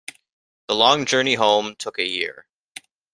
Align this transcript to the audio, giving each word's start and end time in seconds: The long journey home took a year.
The 0.67 0.73
long 0.73 1.05
journey 1.05 1.35
home 1.35 1.75
took 1.75 1.99
a 1.99 2.03
year. 2.09 2.47